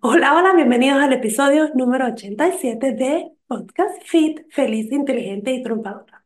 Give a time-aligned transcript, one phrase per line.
[0.00, 6.24] Hola, hola, bienvenidos al episodio número 87 de Podcast Fit, feliz, inteligente y triunfadora.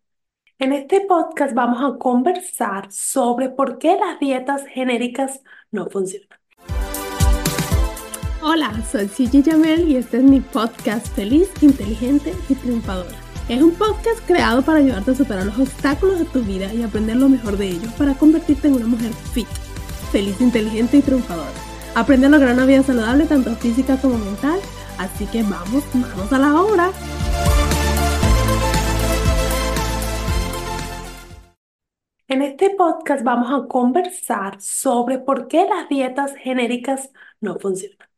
[0.59, 5.41] En este podcast vamos a conversar sobre por qué las dietas genéricas
[5.71, 6.39] no funcionan.
[8.43, 13.17] Hola, soy Gigi Jamel y este es mi podcast Feliz, Inteligente y Triunfadora.
[13.49, 17.17] Es un podcast creado para ayudarte a superar los obstáculos de tu vida y aprender
[17.17, 19.49] lo mejor de ellos para convertirte en una mujer fit,
[20.11, 21.72] feliz, inteligente y triunfadora.
[21.95, 24.59] Aprende a lograr una vida saludable tanto física como mental.
[24.99, 26.91] Así que vamos, vamos a la obra.
[32.29, 38.09] En este podcast vamos a conversar sobre por qué las dietas genéricas no funcionan.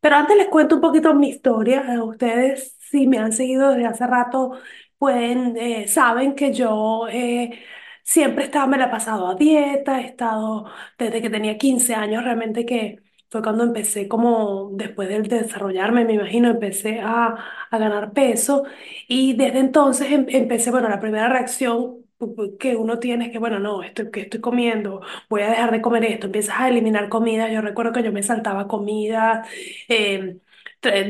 [0.00, 1.94] Pero antes les cuento un poquito mi historia.
[1.94, 4.52] Eh, Ustedes, si me han seguido desde hace rato,
[4.98, 7.60] pueden, eh, saben que yo eh,
[8.02, 10.66] siempre estaba, me la he pasado a dieta, he estado
[10.98, 13.05] desde que tenía 15 años, realmente que
[13.36, 17.36] fue cuando empecé como después de desarrollarme, me imagino, empecé a,
[17.70, 18.64] a ganar peso
[19.08, 22.04] y desde entonces em- empecé, bueno, la primera reacción
[22.58, 25.82] que uno tiene es que, bueno, no, estoy, que estoy comiendo, voy a dejar de
[25.82, 29.44] comer esto, empiezas a eliminar comida, yo recuerdo que yo me saltaba comida,
[29.88, 30.38] eh,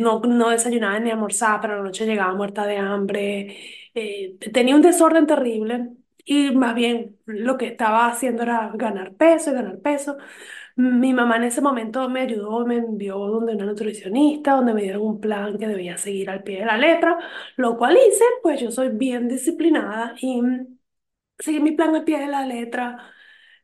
[0.00, 3.56] no, no desayunaba ni almorzaba, pero a la noche llegaba muerta de hambre,
[3.94, 5.88] eh, tenía un desorden terrible.
[6.28, 10.16] Y más bien lo que estaba haciendo era ganar peso y ganar peso.
[10.78, 15.02] Mi mamá en ese momento me ayudó, me envió donde una nutricionista, donde me dieron
[15.02, 17.18] un plan que debía seguir al pie de la letra,
[17.56, 20.78] lo cual hice, pues yo soy bien disciplinada y mm,
[21.38, 23.10] seguí mi plan al pie de la letra,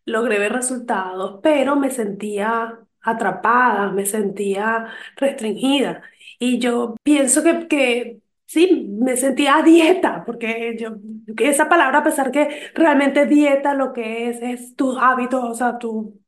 [0.06, 4.86] logré ver resultados, pero me sentía atrapada, me sentía
[5.16, 6.02] restringida.
[6.38, 10.96] Y yo pienso que, que sí, me sentía a dieta, porque yo,
[11.38, 15.78] esa palabra, a pesar que realmente dieta lo que es, es tus hábitos, o sea,
[15.78, 16.21] tu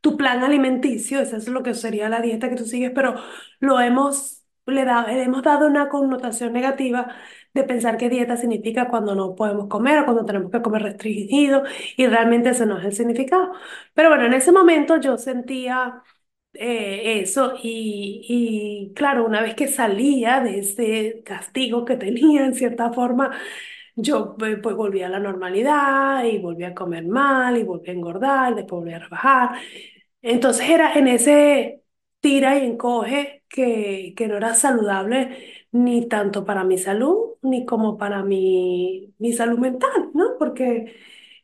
[0.00, 3.14] tu plan alimenticio, eso es lo que sería la dieta que tú sigues, pero
[3.60, 7.14] lo hemos, le, da- le hemos dado una connotación negativa
[7.54, 11.64] de pensar que dieta significa cuando no podemos comer o cuando tenemos que comer restringido
[11.96, 13.52] y realmente ese no es el significado.
[13.94, 16.02] Pero bueno, en ese momento yo sentía
[16.54, 18.26] eh, eso y,
[18.90, 23.30] y claro, una vez que salía de ese castigo que tenía en cierta forma,
[24.02, 27.92] yo pues pues, volví a la normalidad y volví a comer mal y volví a
[27.92, 29.50] engordar, después volví a rebajar.
[30.22, 31.82] Entonces era en ese
[32.20, 35.38] tira y encoge que, que no era saludable
[35.72, 40.36] ni tanto para mi salud ni como para mi, mi salud mental, ¿no?
[40.38, 40.94] Porque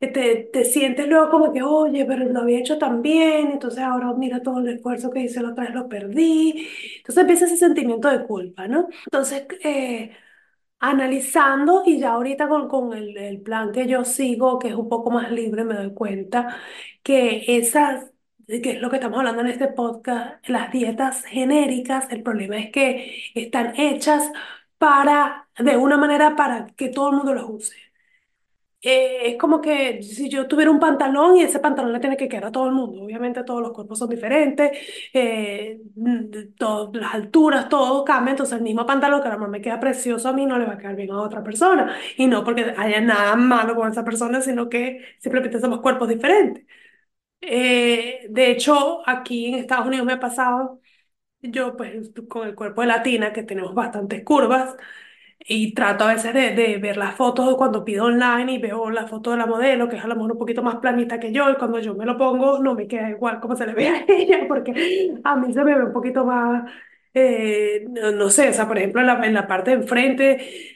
[0.00, 4.12] te, te sientes luego como que, oye, pero lo había hecho tan bien, entonces ahora
[4.14, 6.68] mira todo el esfuerzo que hice la otra vez lo perdí.
[6.98, 8.88] Entonces empieza ese sentimiento de culpa, ¿no?
[9.06, 10.10] Entonces, eh,
[10.90, 14.88] analizando y ya ahorita con, con el, el plan que yo sigo, que es un
[14.88, 16.56] poco más libre, me doy cuenta
[17.02, 18.10] que esas,
[18.46, 22.70] que es lo que estamos hablando en este podcast, las dietas genéricas, el problema es
[22.72, 24.30] que están hechas
[24.78, 27.85] para, de una manera para que todo el mundo los use.
[28.82, 32.28] Eh, es como que si yo tuviera un pantalón y ese pantalón le tiene que
[32.28, 33.02] quedar a todo el mundo.
[33.02, 34.70] Obviamente todos los cuerpos son diferentes,
[35.12, 38.30] eh, mm, todo- las alturas, todo cambia.
[38.32, 40.66] Entonces el mismo pantalón que a lo mejor me queda precioso a mí no le
[40.66, 41.96] va a quedar bien a otra persona.
[42.16, 46.64] Y no porque haya nada malo con esa persona, sino que simplemente somos cuerpos diferentes.
[47.40, 50.80] Eh, de hecho, aquí en Estados Unidos me ha pasado,
[51.42, 54.76] yo pues con el cuerpo de latina, que tenemos bastantes curvas.
[55.48, 59.06] Y trato a veces de, de ver las fotos cuando pido online y veo la
[59.06, 61.48] foto de la modelo, que es a lo mejor un poquito más planita que yo,
[61.50, 64.04] y cuando yo me lo pongo no me queda igual como se le ve a
[64.08, 64.72] ella, porque
[65.24, 66.68] a mí se me ve un poquito más,
[67.14, 70.72] eh, no, no sé, o sea, por ejemplo, en la, en la parte de enfrente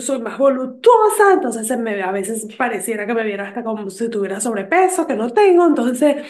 [0.00, 4.08] soy más voluptuosa, entonces se me a veces pareciera que me viera hasta como si
[4.08, 6.24] tuviera sobrepeso, que no tengo, entonces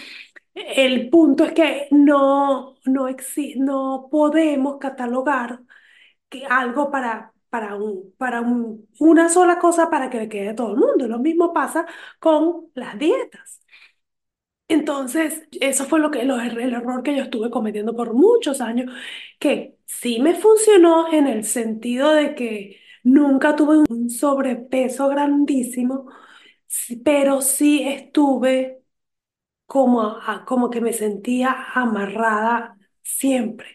[0.55, 3.07] el punto es que no, no,
[3.57, 5.61] no podemos catalogar
[6.29, 10.57] que algo para, para, un, para un- una sola cosa para que le quede a
[10.57, 11.09] todo el mundo.
[11.09, 11.87] Lo mismo pasa
[12.21, 13.61] con las dietas.
[14.69, 18.91] Entonces, eso fue lo que, lo- el error que yo estuve cometiendo por muchos años,
[19.39, 26.07] que sí me funcionó en el sentido de que nunca tuve un sobrepeso grandísimo,
[27.05, 28.83] pero sí estuve
[29.67, 33.69] como, a- como que me sentía amarrada siempre.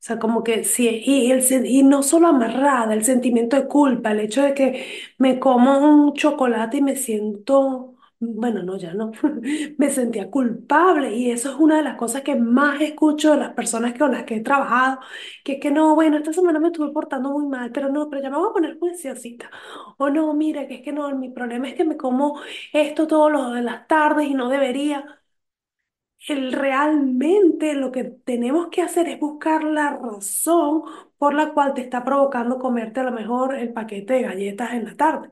[0.00, 4.12] O sea, como que sí, y, el, y no solo amarrada, el sentimiento de culpa,
[4.12, 4.86] el hecho de que
[5.18, 9.10] me como un chocolate y me siento, bueno, no, ya no,
[9.78, 13.54] me sentía culpable y eso es una de las cosas que más escucho de las
[13.54, 15.00] personas con las que he trabajado,
[15.44, 18.22] que es que no, bueno, esta semana me estuve portando muy mal, pero no, pero
[18.22, 19.50] ya me voy a poner juiciosita.
[19.98, 22.40] O no, mira, que es que no, mi problema es que me como
[22.72, 25.20] esto todos los de las tardes y no debería
[26.26, 30.82] el, realmente lo que tenemos que hacer es buscar la razón
[31.18, 34.84] por la cual te está provocando comerte a lo mejor el paquete de galletas en
[34.84, 35.30] la tarde.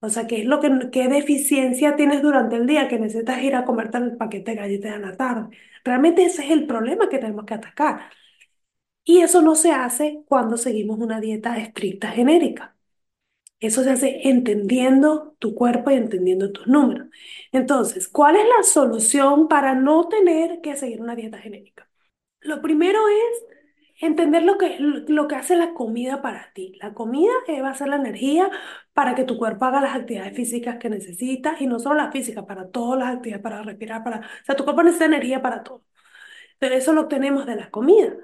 [0.00, 3.56] O sea, ¿qué es lo que, qué deficiencia tienes durante el día que necesitas ir
[3.56, 5.56] a comerte el paquete de galletas en la tarde?
[5.84, 8.10] Realmente ese es el problema que tenemos que atacar.
[9.04, 12.77] Y eso no se hace cuando seguimos una dieta estricta genérica.
[13.60, 17.08] Eso se hace entendiendo tu cuerpo y entendiendo tus números.
[17.52, 21.88] Entonces, ¿cuál es la solución para no tener que seguir una dieta genérica?
[22.40, 23.44] Lo primero es
[24.00, 26.78] entender lo que, lo que hace la comida para ti.
[26.80, 27.32] La comida
[27.62, 28.50] va a ser la energía
[28.92, 32.44] para que tu cuerpo haga las actividades físicas que necesita y no solo las físicas,
[32.44, 34.20] para todas las actividades, para respirar, para...
[34.20, 35.84] O sea, tu cuerpo necesita energía para todo.
[36.58, 38.14] Pero eso lo obtenemos de la comida.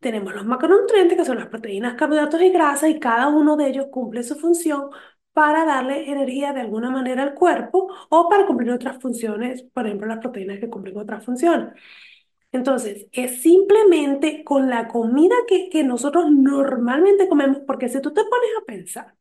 [0.00, 3.86] Tenemos los macronutrientes, que son las proteínas, carbohidratos y grasas, y cada uno de ellos
[3.90, 4.90] cumple su función
[5.32, 10.06] para darle energía de alguna manera al cuerpo o para cumplir otras funciones, por ejemplo,
[10.08, 11.74] las proteínas que cumplen otras funciones.
[12.52, 18.22] Entonces, es simplemente con la comida que, que nosotros normalmente comemos, porque si tú te
[18.24, 19.14] pones a pensar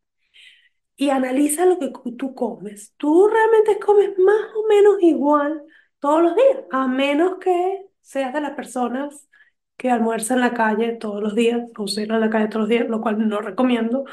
[0.95, 5.63] y analiza lo que tú comes, tú realmente comes más o menos igual
[5.99, 9.28] todos los días, a menos que seas de las personas
[9.79, 12.69] que almuerzan en la calle todos los días o cenan en la calle todos los
[12.69, 14.05] días, lo cual no recomiendo,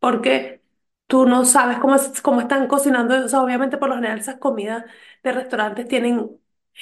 [0.00, 0.62] porque
[1.08, 3.24] tú no sabes cómo, es- cómo están cocinando.
[3.26, 4.84] O sea, obviamente por lo general esas comidas
[5.24, 6.30] de restaurantes tienen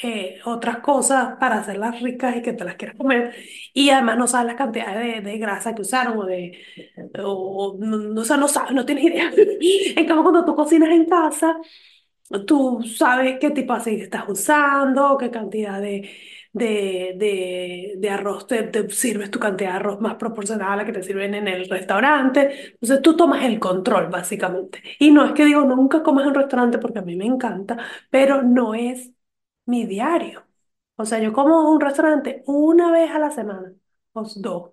[0.03, 3.35] eh, otras cosas para hacerlas ricas y que te las quieras comer.
[3.75, 6.59] Y además no sabes la cantidad de, de grasa que usaron o de...
[7.25, 9.31] O, no, no- o sea, no sabes, no tienes idea.
[9.97, 11.57] En cambio, cuando tú cocinas en casa,
[12.47, 16.11] Tú sabes qué tipo de aceite estás usando, qué cantidad de,
[16.53, 20.85] de, de, de arroz te, te sirves, tu cantidad de arroz más proporcional a la
[20.85, 22.73] que te sirven en el restaurante.
[22.75, 24.83] Entonces tú tomas el control, básicamente.
[24.99, 27.79] Y no es que digo nunca comas en un restaurante porque a mí me encanta,
[28.11, 29.11] pero no es
[29.67, 30.47] mi diario.
[30.97, 33.73] O sea, yo como un restaurante una vez a la semana,
[34.13, 34.73] o dos.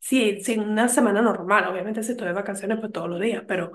[0.00, 3.44] Sí, sí, en una semana normal, obviamente si estoy de vacaciones, pues todos los días,
[3.48, 3.72] pero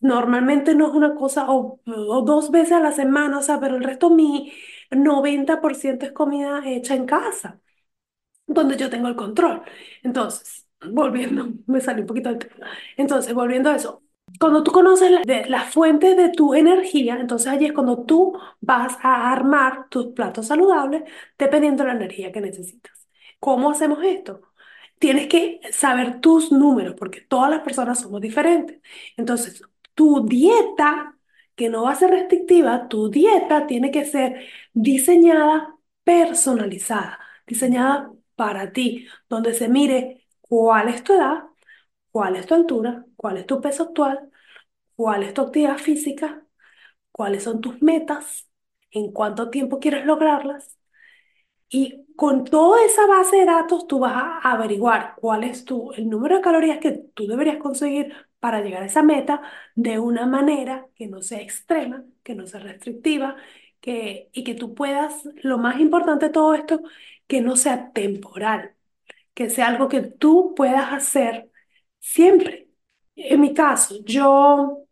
[0.00, 3.76] Normalmente no es una cosa, o, o dos veces a la semana, o sea, pero
[3.76, 4.52] el resto, mi
[4.90, 7.60] 90% es comida hecha en casa,
[8.46, 9.62] donde yo tengo el control.
[10.02, 12.68] Entonces, volviendo, me salió un poquito del tema.
[12.96, 14.02] Entonces, volviendo a eso,
[14.40, 18.38] cuando tú conoces la, de, las fuentes de tu energía, entonces allí es cuando tú
[18.60, 21.04] vas a armar tus platos saludables
[21.38, 23.08] dependiendo de la energía que necesitas.
[23.38, 24.42] ¿Cómo hacemos esto?
[24.98, 28.80] Tienes que saber tus números porque todas las personas somos diferentes.
[29.16, 29.62] Entonces,
[29.94, 31.15] tu dieta,
[31.56, 38.72] que no va a ser restrictiva, tu dieta tiene que ser diseñada, personalizada, diseñada para
[38.72, 41.44] ti, donde se mire cuál es tu edad,
[42.10, 44.30] cuál es tu altura, cuál es tu peso actual,
[44.96, 46.46] cuál es tu actividad física,
[47.12, 48.48] cuáles son tus metas,
[48.90, 50.78] en cuánto tiempo quieres lograrlas.
[51.68, 56.08] Y con toda esa base de datos tú vas a averiguar cuál es tu, el
[56.08, 58.14] número de calorías que tú deberías conseguir
[58.46, 59.42] para llegar a esa meta
[59.74, 63.34] de una manera que no sea extrema, que no sea restrictiva,
[63.80, 66.80] que, y que tú puedas, lo más importante de todo esto,
[67.26, 68.76] que no sea temporal,
[69.34, 71.50] que sea algo que tú puedas hacer
[72.00, 72.70] siempre.
[73.16, 74.86] En mi caso, yo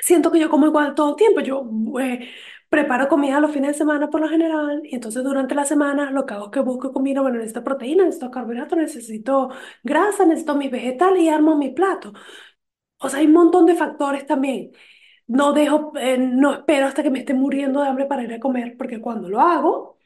[0.00, 1.40] siento que yo como igual todo el tiempo.
[1.40, 1.68] Yo
[2.00, 2.28] eh,
[2.68, 6.26] preparo comida los fines de semana por lo general y entonces durante la semana lo
[6.26, 9.50] que hago es que busco comida, bueno, necesito proteína, necesito carbohidratos, necesito
[9.82, 12.12] grasa, necesito mis vegetales y armo mi plato.
[12.98, 14.72] O sea, hay un montón de factores también.
[15.28, 18.40] No dejo, eh, no espero hasta que me esté muriendo de hambre para ir a
[18.40, 19.98] comer, porque cuando lo hago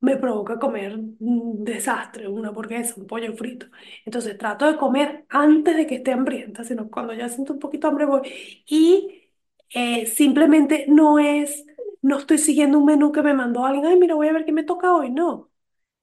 [0.00, 3.66] me provoca comer un desastre, una hamburguesa, un pollo frito.
[4.04, 7.88] Entonces trato de comer antes de que esté hambrienta, sino cuando ya siento un poquito
[7.88, 8.22] hambre voy.
[8.66, 9.30] Y
[9.74, 11.66] eh, simplemente no es,
[12.02, 14.52] no estoy siguiendo un menú que me mandó alguien, ay, mira, voy a ver qué
[14.52, 15.10] me toca hoy.
[15.10, 15.51] No,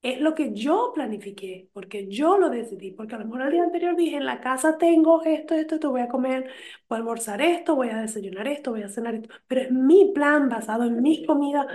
[0.02, 3.64] es lo que yo planifiqué, porque yo lo decidí, porque a lo mejor el día
[3.64, 6.44] anterior dije, en la casa tengo esto, esto, esto, voy a comer,
[6.88, 10.12] voy a almorzar esto, voy a desayunar esto, voy a cenar esto, pero es mi
[10.14, 11.68] plan basado en mis comidas,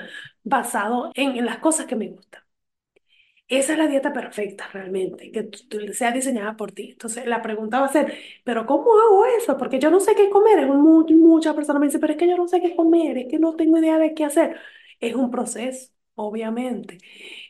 [0.43, 2.43] basado en, las cosas que me gustan.
[3.47, 5.51] Esa es la dieta perfecta realmente, que
[5.93, 6.91] sea diseñada por ti.
[6.93, 9.59] Entonces la pregunta va a ser, ¿pero cómo hago eso?
[9.59, 10.61] Porque yo no sé qué comer.
[10.61, 13.27] Es mu- muchas personas me dicen, pero es que yo no sé qué comer, es
[13.29, 14.59] que no tengo idea de qué hacer.
[15.01, 16.99] es un proceso, obviamente.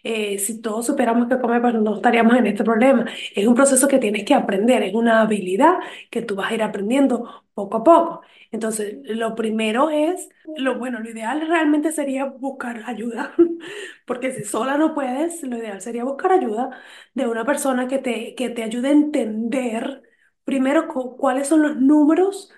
[0.02, 3.06] Eh, si todos supiéramos qué comer, pues no estaríamos en este problema.
[3.34, 5.74] Es un proceso que tienes que aprender, es una habilidad
[6.10, 8.22] que tú vas a ir aprendiendo poco a poco.
[8.50, 13.34] Entonces, lo primero es, lo bueno, lo ideal realmente sería buscar ayuda,
[14.06, 16.70] porque si sola no puedes, lo ideal sería buscar ayuda
[17.14, 20.02] de una persona que te, que te ayude a entender
[20.44, 22.52] primero cu- cuáles son los números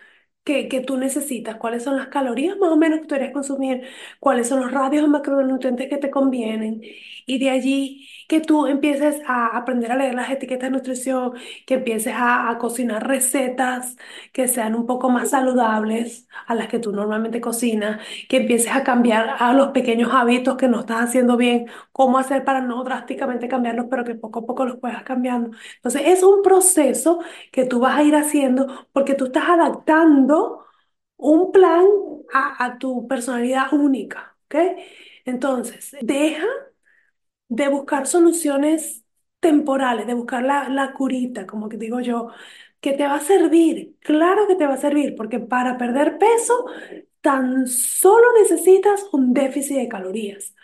[0.46, 3.82] que, que tú necesitas, cuáles son las calorías más o menos que tú quieres consumir,
[4.20, 6.82] cuáles son los radios de macronutrientes que te convienen,
[7.26, 11.32] y de allí que tú empieces a aprender a leer las etiquetas de nutrición,
[11.66, 13.96] que empieces a, a cocinar recetas
[14.32, 18.84] que sean un poco más saludables a las que tú normalmente cocinas, que empieces a
[18.84, 23.48] cambiar a los pequeños hábitos que no estás haciendo bien, cómo hacer para no drásticamente
[23.48, 25.50] cambiarlos, pero que poco a poco los puedas cambiando.
[25.76, 27.20] Entonces, es un proceso
[27.52, 30.35] que tú vas a ir haciendo porque tú estás adaptando
[31.16, 31.84] un plan
[32.32, 34.56] a, a tu personalidad única, ¿ok?
[35.26, 36.46] Entonces, deja
[37.48, 39.04] de buscar soluciones
[39.40, 42.30] temporales, de buscar la, la curita, como que digo yo,
[42.80, 46.66] que te va a servir, claro que te va a servir, porque para perder peso
[47.20, 50.54] tan solo necesitas un déficit de calorías,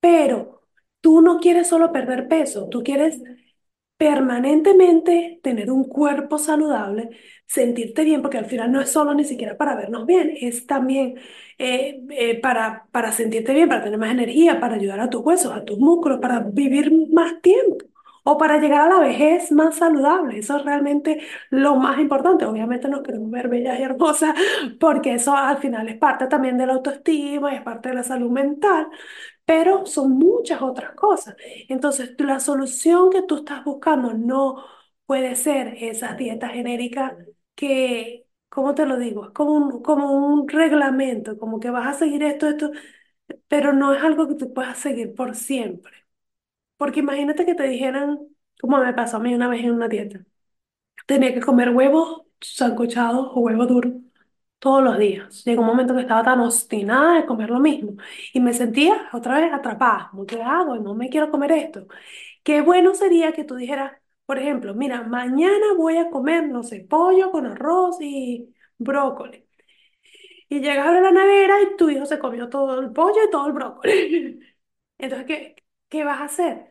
[0.00, 0.62] pero
[1.00, 3.22] tú no quieres solo perder peso, tú quieres
[4.00, 7.10] permanentemente tener un cuerpo saludable,
[7.46, 11.16] sentirte bien, porque al final no es solo ni siquiera para vernos bien, es también
[11.58, 15.52] eh, eh, para, para sentirte bien, para tener más energía, para ayudar a tus huesos,
[15.52, 17.84] a tus músculos, para vivir más tiempo.
[18.24, 20.38] O para llegar a la vejez más saludable.
[20.38, 22.44] Eso es realmente lo más importante.
[22.44, 24.34] Obviamente nos queremos ver bellas y hermosas
[24.78, 28.30] porque eso al final es parte también de la autoestima, es parte de la salud
[28.30, 28.88] mental,
[29.44, 31.36] pero son muchas otras cosas.
[31.68, 34.64] Entonces, la solución que tú estás buscando no
[35.06, 37.14] puede ser esas dietas genéricas
[37.54, 39.26] que, ¿cómo te lo digo?
[39.26, 42.70] Es como un, como un reglamento, como que vas a seguir esto, esto,
[43.48, 45.92] pero no es algo que tú puedas seguir por siempre.
[46.76, 48.18] Porque imagínate que te dijeran,
[48.60, 50.20] como me pasó a mí una vez en una dieta,
[51.06, 53.94] tenía que comer huevos sancochados o huevos duros
[54.60, 55.44] todos los días.
[55.44, 57.94] Llegó un momento que estaba tan obstinada de comer lo mismo
[58.34, 61.88] y me sentía otra vez atrapada, como que hago, no me quiero comer esto.
[62.44, 63.92] Qué bueno sería que tú dijeras,
[64.26, 69.46] por ejemplo, mira, mañana voy a comer, no sé, pollo con arroz y brócoli.
[70.48, 73.46] Y llegas a la nevera y tu hijo se comió todo el pollo y todo
[73.46, 74.40] el brócoli.
[74.98, 75.56] Entonces, ¿qué,
[75.88, 76.69] qué vas a hacer?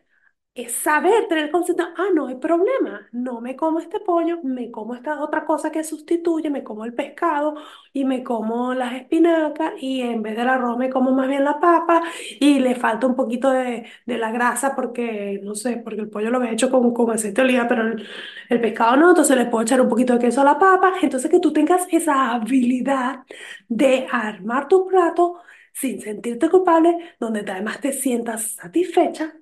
[0.54, 4.94] Es saber, tener conciencia, ah, no hay problema, no me como este pollo, me como
[4.94, 7.54] esta otra cosa que sustituye, me como el pescado
[7.92, 11.60] y me como las espinacas y en vez del arroz me como más bien la
[11.60, 12.02] papa
[12.40, 16.30] y le falta un poquito de, de la grasa porque, no sé, porque el pollo
[16.30, 18.06] lo había hecho con, con aceite de oliva, pero el,
[18.48, 21.30] el pescado no, entonces le puedo echar un poquito de queso a la papa, entonces
[21.30, 23.20] que tú tengas esa habilidad
[23.68, 25.40] de armar tu plato
[25.72, 29.34] sin sentirte culpable, donde además te sientas satisfecha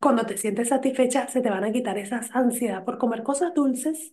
[0.00, 4.12] cuando te sientes satisfecha, se te van a quitar esas ansiedad por comer cosas dulces.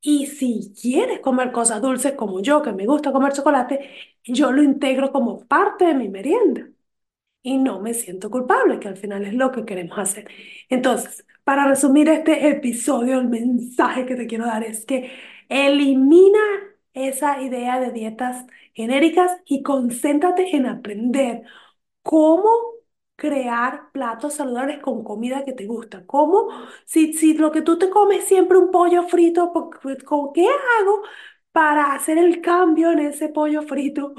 [0.00, 3.90] Y si quieres comer cosas dulces como yo, que me gusta comer chocolate,
[4.24, 6.68] yo lo integro como parte de mi merienda.
[7.42, 10.28] Y no me siento culpable, que al final es lo que queremos hacer.
[10.70, 15.12] Entonces, para resumir este episodio, el mensaje que te quiero dar es que
[15.48, 16.38] elimina
[16.94, 21.42] esa idea de dietas genéricas y concéntrate en aprender
[22.02, 22.50] cómo
[23.16, 26.04] crear platos saludables con comida que te gusta.
[26.06, 26.48] ¿Cómo?
[26.86, 29.52] Si, si lo que tú te comes es siempre un pollo frito,
[30.04, 30.46] ¿con qué
[30.80, 31.02] hago
[31.52, 34.14] para hacer el cambio en ese pollo frito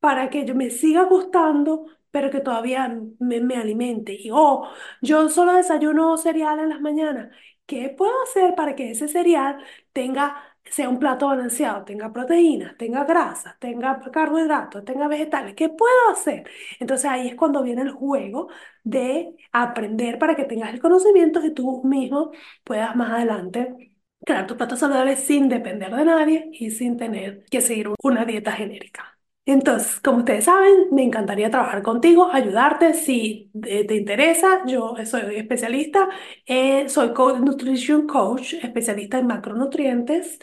[0.00, 4.14] para que yo me siga gustando, pero que todavía me, me alimente?
[4.18, 4.68] Y, oh,
[5.00, 7.34] yo solo desayuno cereal en las mañanas.
[7.66, 9.62] ¿Qué puedo hacer para que ese cereal
[9.92, 15.54] tenga sea un plato balanceado, tenga proteínas, tenga grasas, tenga carbohidratos, tenga vegetales.
[15.54, 16.48] ¿Qué puedo hacer?
[16.80, 18.48] Entonces ahí es cuando viene el juego
[18.84, 22.32] de aprender para que tengas el conocimiento y tú mismo
[22.64, 27.60] puedas más adelante crear tus platos saludables sin depender de nadie y sin tener que
[27.60, 29.18] seguir una dieta genérica.
[29.44, 33.50] Entonces, como ustedes saben, me encantaría trabajar contigo, ayudarte si
[33.86, 34.62] te interesa.
[34.66, 36.08] Yo soy especialista,
[36.46, 40.38] eh, soy Nutrition Coach, especialista en macronutrientes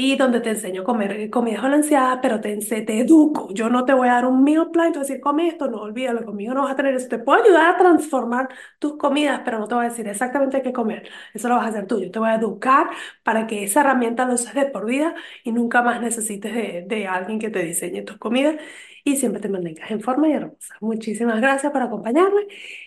[0.00, 3.48] y donde te enseño a comer comidas balanceadas, pero te, te educo.
[3.52, 5.68] Yo no te voy a dar un meal plan, te voy a decir, come esto,
[5.68, 7.08] no, olvídalo, conmigo no vas a tener eso.
[7.08, 10.72] Te puedo ayudar a transformar tus comidas, pero no te voy a decir exactamente qué
[10.72, 11.08] comer.
[11.34, 12.00] Eso lo vas a hacer tú.
[12.00, 12.88] Yo te voy a educar
[13.24, 17.06] para que esa herramienta lo uses de por vida y nunca más necesites de, de
[17.08, 18.56] alguien que te diseñe tus comidas
[19.04, 20.74] y siempre te mantengas en forma y hermosa.
[20.80, 22.42] Muchísimas gracias por acompañarme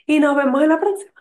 [0.06, 1.21] y nos vemos en la próxima.